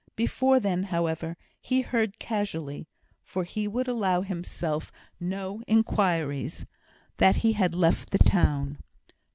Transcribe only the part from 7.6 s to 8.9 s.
left the town.